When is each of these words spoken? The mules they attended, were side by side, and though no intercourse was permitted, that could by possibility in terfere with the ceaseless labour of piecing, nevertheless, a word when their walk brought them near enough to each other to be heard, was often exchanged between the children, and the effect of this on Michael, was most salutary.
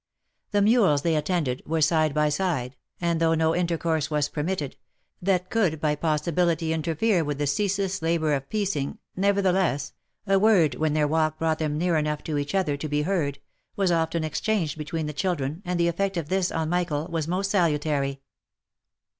The 0.49 0.63
mules 0.63 1.03
they 1.03 1.15
attended, 1.15 1.61
were 1.63 1.79
side 1.79 2.11
by 2.11 2.29
side, 2.29 2.75
and 2.99 3.19
though 3.21 3.35
no 3.35 3.55
intercourse 3.55 4.09
was 4.09 4.29
permitted, 4.29 4.75
that 5.21 5.51
could 5.51 5.79
by 5.79 5.93
possibility 5.93 6.73
in 6.73 6.81
terfere 6.81 7.23
with 7.23 7.37
the 7.37 7.45
ceaseless 7.45 8.01
labour 8.01 8.33
of 8.33 8.49
piecing, 8.49 8.97
nevertheless, 9.15 9.93
a 10.25 10.39
word 10.39 10.73
when 10.73 10.93
their 10.95 11.07
walk 11.07 11.37
brought 11.37 11.59
them 11.59 11.77
near 11.77 11.97
enough 11.97 12.23
to 12.23 12.39
each 12.39 12.55
other 12.55 12.77
to 12.77 12.89
be 12.89 13.03
heard, 13.03 13.37
was 13.75 13.91
often 13.91 14.23
exchanged 14.23 14.75
between 14.75 15.05
the 15.05 15.13
children, 15.13 15.61
and 15.65 15.79
the 15.79 15.87
effect 15.87 16.17
of 16.17 16.29
this 16.29 16.51
on 16.51 16.67
Michael, 16.67 17.05
was 17.07 17.27
most 17.27 17.51
salutary. 17.51 18.21